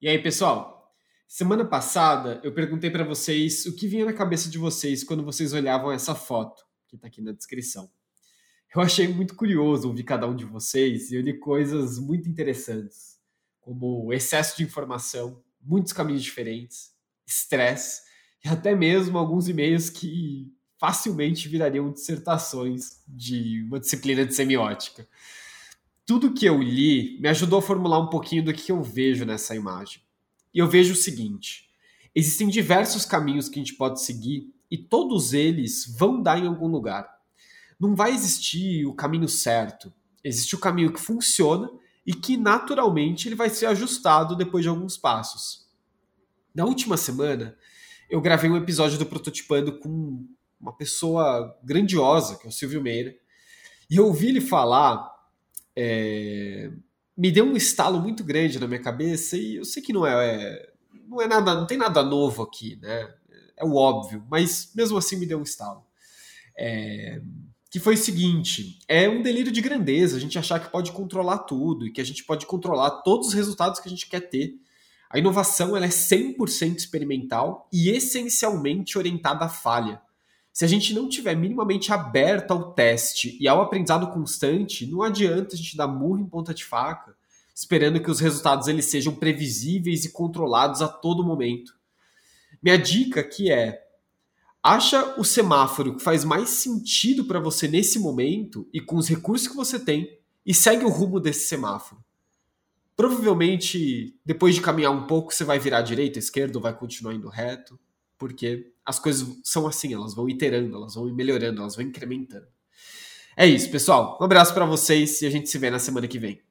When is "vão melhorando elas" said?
110.94-111.76